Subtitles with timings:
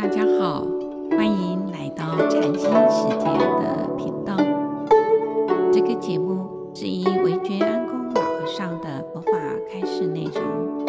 [0.00, 0.64] 大家好，
[1.10, 3.26] 欢迎来到禅心世界
[3.60, 4.34] 的频道。
[5.70, 9.30] 这个节目是以惟觉安公老和尚的佛法
[9.70, 10.86] 开示内容，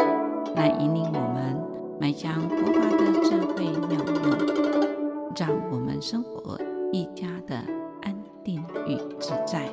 [0.55, 1.61] 来引领我们
[1.99, 6.57] 迈向佛法的智慧妙用，让我们生活
[6.93, 7.57] 愈加的
[8.03, 8.15] 安
[8.45, 9.69] 定与自在。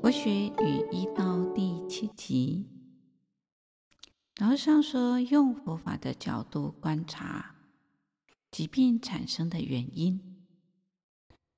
[0.00, 2.68] 佛学与医道第七集。
[4.40, 7.51] 老和尚说，用佛法的角度观察
[8.52, 10.44] 疾病产生的原因，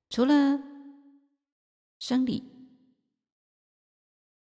[0.08, 0.58] 除了
[1.98, 2.42] 生理、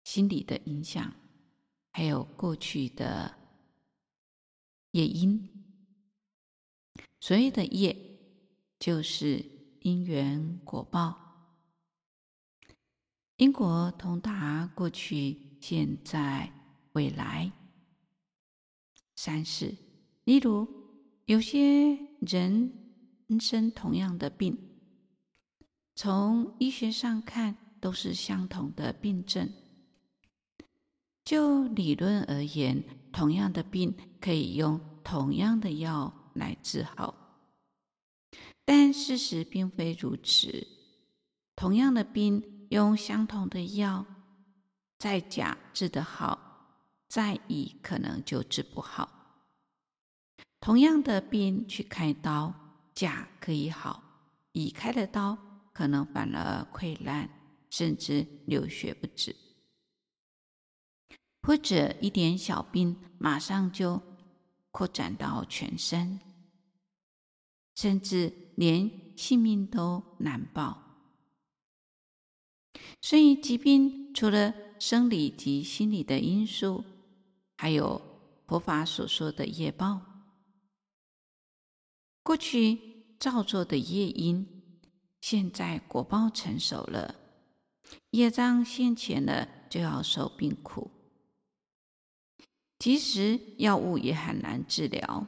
[0.05, 1.15] 心理的影响，
[1.91, 3.35] 还有过去的
[4.91, 5.49] 业因。
[7.21, 7.97] 所谓的业，
[8.79, 9.43] 就是
[9.81, 11.17] 因缘果报，
[13.37, 16.53] 因果通达过去、现在、
[16.93, 17.51] 未来。
[19.15, 19.75] 三世，
[20.25, 20.69] 例如
[21.27, 21.97] 有些
[22.27, 22.73] 人
[23.41, 24.57] 生同样的病，
[25.95, 29.51] 从医学上看都是相同的病症。
[31.25, 37.15] 就理论而言，同样的病可以用同样的药来治好，
[38.65, 40.67] 但事实并非如此。
[41.57, 44.07] 同样的病，用相同的药，
[44.99, 46.51] 在甲治得好。
[47.09, 49.22] 在乙可能就治不好。
[50.63, 52.55] 同样的病去开刀，
[52.95, 54.01] 甲可以好，
[54.53, 55.37] 乙开的刀
[55.73, 57.29] 可能反而溃烂，
[57.69, 59.35] 甚至流血不止。
[61.43, 64.01] 或者一点小病，马上就
[64.71, 66.21] 扩展到全身，
[67.75, 70.81] 甚至连性命都难保。
[73.01, 76.85] 所以，疾病除了生理及心理的因素，
[77.57, 78.01] 还有
[78.47, 80.01] 佛法所说的业报，
[82.23, 84.47] 过去造作的业因，
[85.21, 87.15] 现在果报成熟了，
[88.11, 90.91] 业障现前了，就要受病苦。
[92.79, 95.27] 其实药物也很难治疗，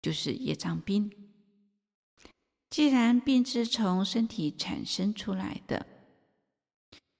[0.00, 1.10] 就是业障病。
[2.70, 5.86] 既然病是从身体产生出来的，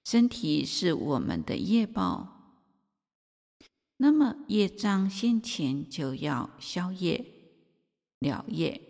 [0.04, 2.34] 身体是我们的业报。
[3.96, 7.24] 那么业障现前，就要消业
[8.18, 8.80] 了业。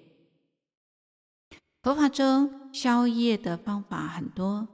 [1.83, 4.69] 佛法中消业的方法很多，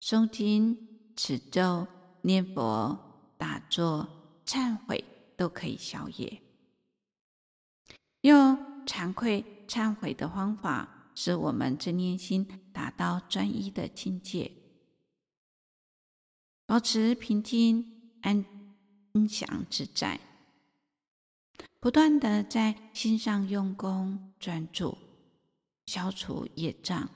[0.00, 1.86] 诵经、持咒、
[2.22, 2.98] 念佛、
[3.36, 4.08] 打坐、
[4.44, 5.04] 忏悔
[5.36, 6.42] 都可以消业。
[8.22, 8.56] 用
[8.86, 14.52] 惭愧、忏悔的方法，使我们正念心达到专一的境界，
[16.66, 18.44] 保持平静安。
[19.14, 20.18] 安详自在，
[21.80, 24.96] 不断地在心上用功专注，
[25.86, 27.08] 消除业障，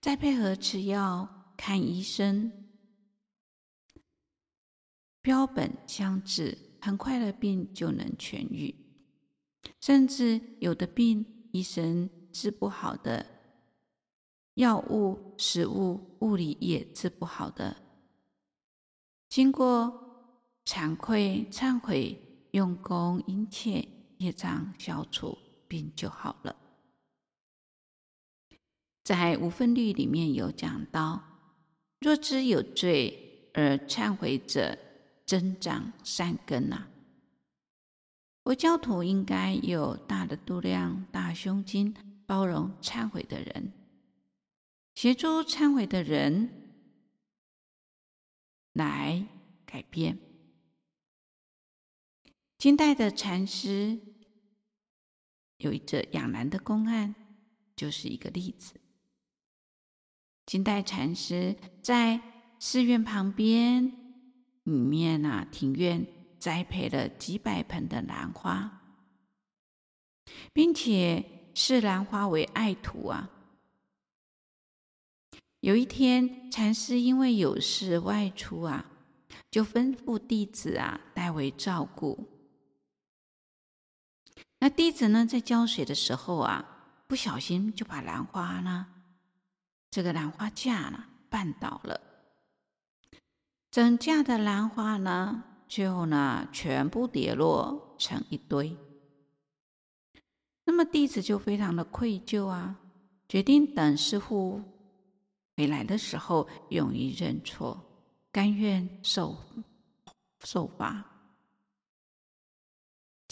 [0.00, 2.52] 再配合吃药、看医生，
[5.20, 8.74] 标本相治，很快的病就能痊愈。
[9.80, 13.26] 甚至有的病，医生治不好的，
[14.54, 17.76] 药物、食物、物理也治不好的，
[19.28, 20.00] 经过。
[20.64, 22.16] 惭愧、忏悔、
[22.52, 23.86] 用功、殷切，
[24.18, 25.36] 业障消除，
[25.68, 26.56] 病就好了。
[29.04, 31.22] 在无分律里面有讲到：
[31.98, 34.78] 若知有罪而忏悔者，
[35.26, 36.88] 增长善根呐、啊。
[38.44, 41.94] 佛教徒应该有大的度量、大胸襟，
[42.26, 43.72] 包容忏悔的人，
[44.94, 46.50] 协助忏悔的人
[48.74, 49.26] 来
[49.64, 50.18] 改变。
[52.62, 53.98] 清代的禅师
[55.56, 57.12] 有一则养兰的公案，
[57.74, 58.74] 就是一个例子。
[60.46, 62.20] 清代禅师在
[62.60, 63.92] 寺院旁边
[64.62, 66.06] 里面啊，庭院
[66.38, 68.80] 栽培了几百盆的兰花，
[70.52, 73.28] 并且视兰花为爱徒啊。
[75.58, 78.88] 有一天，禅师因为有事外出啊，
[79.50, 82.28] 就吩咐弟子啊代为照顾。
[84.62, 86.64] 那弟子呢，在浇水的时候啊，
[87.08, 88.86] 不小心就把兰花呢，
[89.90, 92.00] 这个兰花架呢绊倒了，
[93.72, 98.76] 整架的兰花呢，最后呢全部跌落成一堆。
[100.62, 102.76] 那么弟子就非常的愧疚啊，
[103.28, 104.62] 决定等师傅
[105.56, 107.84] 回来的时候，勇于认错，
[108.30, 109.36] 甘愿受
[110.44, 111.04] 受罚。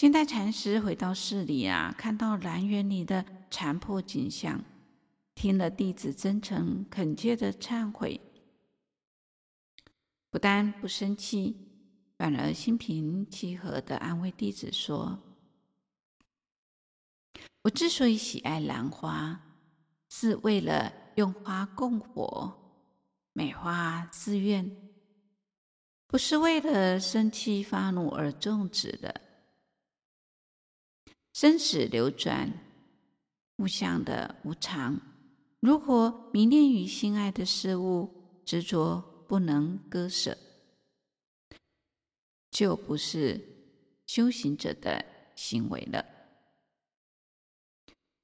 [0.00, 4.64] 金代禅师回到寺里啊，看到兰园里的残破景象，
[5.34, 8.18] 听了弟子真诚恳切的忏悔，
[10.30, 11.54] 不但不生气，
[12.16, 15.18] 反而心平气和的安慰弟子说
[17.60, 19.38] ：“我之所以喜爱兰花，
[20.08, 22.50] 是为了用花供佛、
[23.34, 24.74] 美化寺院，
[26.06, 29.14] 不是为了生气发怒而种植的。”
[31.40, 32.52] 生死流转，
[33.56, 35.00] 物象的无常。
[35.60, 40.36] 如果迷恋于心爱的事物，执着不能割舍，
[42.50, 43.40] 就不是
[44.06, 45.02] 修行者的
[45.34, 46.04] 行为了。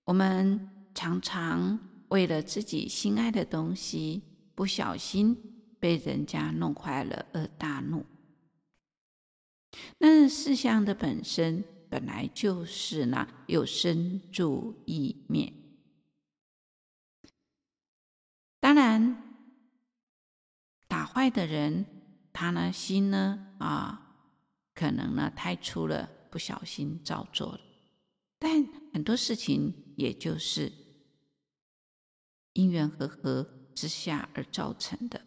[0.05, 1.79] 我们常常
[2.09, 4.21] 为了自己心爱的东西，
[4.55, 5.35] 不小心
[5.81, 8.05] 被人家弄坏了而大怒。
[9.97, 11.65] 那事项的本身。
[11.89, 15.53] 本来就是呢，有生住异灭。
[18.61, 19.23] 当然，
[20.89, 21.87] 打坏的人，
[22.33, 24.17] 他呢心呢啊，
[24.75, 27.61] 可能呢太粗了，不小心造作了。
[28.39, 30.73] 但很多事情，也就是
[32.55, 35.25] 因缘和合之下而造成的。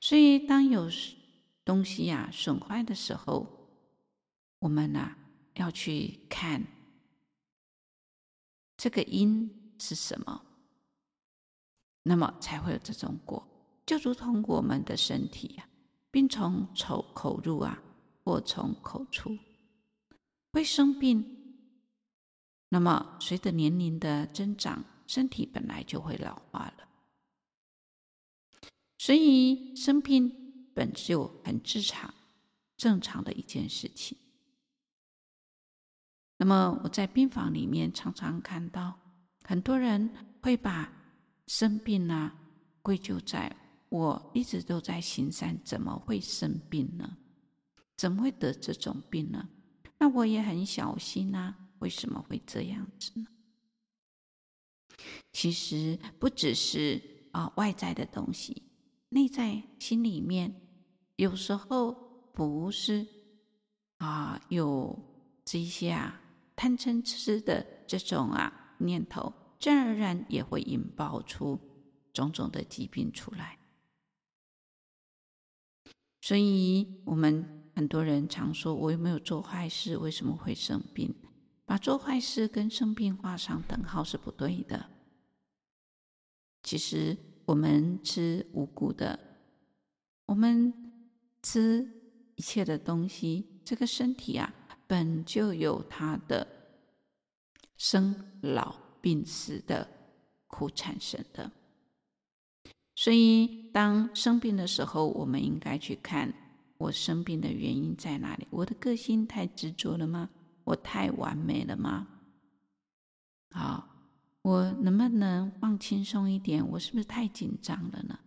[0.00, 0.88] 所以，当有
[1.64, 3.57] 东西呀、啊、损坏的时候，
[4.60, 5.18] 我们呢、啊，
[5.54, 6.64] 要去看
[8.76, 10.44] 这个因是什么，
[12.02, 13.46] 那么才会有这种果。
[13.86, 15.70] 就如同我们的身体呀、啊，
[16.10, 17.82] 病从口口入啊，
[18.22, 19.38] 祸从口出，
[20.52, 21.36] 会生病。
[22.70, 26.88] 那么随着年龄的增长，身体本来就会老化了，
[28.98, 32.12] 所以生病本就很正常、
[32.76, 34.18] 正常的一件事情。
[36.40, 38.96] 那么我在病房里面常常看到
[39.42, 40.08] 很多人
[40.40, 40.90] 会把
[41.48, 42.32] 生病啊
[42.80, 43.54] 归咎在
[43.88, 47.16] 我一直都在行善，怎么会生病呢？
[47.96, 49.48] 怎么会得这种病呢？
[49.98, 53.26] 那我也很小心啊，为什么会这样子呢？
[55.32, 57.02] 其实不只是
[57.32, 58.62] 啊外在的东西，
[59.08, 60.54] 内在心里面
[61.16, 61.92] 有时候
[62.32, 63.04] 不是
[63.96, 64.96] 啊有
[65.44, 66.20] 这些啊。
[66.58, 71.56] 贪嗔痴的这种啊念头，自然而然也会引爆出
[72.12, 73.60] 种种的疾病出来。
[76.20, 79.96] 所以，我们很多人常说：“我又没有做坏事？
[79.98, 81.14] 为什么会生病？”
[81.64, 84.90] 把做坏事跟生病画上等号是不对的。
[86.64, 89.16] 其实，我们吃五谷的，
[90.26, 90.74] 我们
[91.40, 91.88] 吃
[92.34, 94.52] 一切的东西，这个身体啊。
[94.88, 96.44] 本就有他的
[97.76, 99.86] 生老病死的
[100.48, 101.48] 苦产生的，
[102.96, 106.32] 所以当生病的时候，我们应该去看
[106.78, 108.46] 我生病的原因在哪里？
[108.50, 110.30] 我的个性太执着了吗？
[110.64, 112.06] 我太完美了吗？
[113.50, 113.86] 好，
[114.42, 116.66] 我能不能放轻松一点？
[116.66, 118.18] 我是不是太紧张了呢？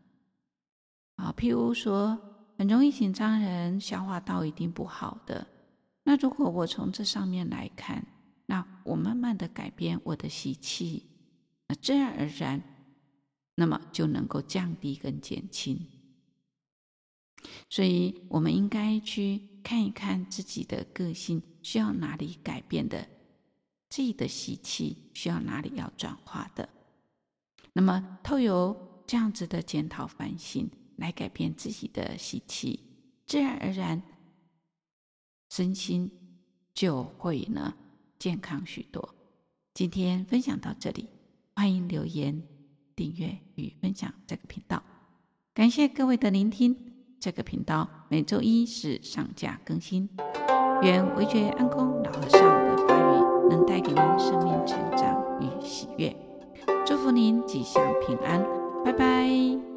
[1.15, 2.17] 啊，譬如说，
[2.57, 5.45] 很容易紧张人消化道一定不好的。
[6.03, 8.05] 那如果我从这上面来看，
[8.47, 11.05] 那我慢慢的改变我的习气，
[11.67, 12.61] 那自然而然，
[13.55, 15.87] 那么就能够降低跟减轻。
[17.69, 23.07] 所以，我们应该去看一看自己的个性需要哪里改变的，
[23.89, 26.67] 自己的习气需要哪里要转化的。
[27.73, 32.79] 那么，透由这样子的检讨反省来改变自己的习气，
[33.27, 34.01] 自然而然。
[35.51, 36.09] 身心
[36.73, 37.73] 就会呢
[38.17, 39.13] 健康许多。
[39.73, 41.09] 今天分享到这里，
[41.53, 42.41] 欢迎留言、
[42.95, 44.81] 订阅与分享这个频道。
[45.53, 46.73] 感谢各位的聆听。
[47.19, 50.09] 这个频道每周一是上架更新。
[50.81, 56.15] 愿惟觉安公老和尚的法语能带给您生命成长与喜悦。
[56.85, 58.41] 祝福您吉祥平安，
[58.85, 59.70] 拜拜。